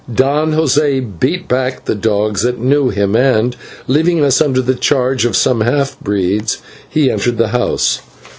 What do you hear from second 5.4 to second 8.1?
half breeds, he entered the house.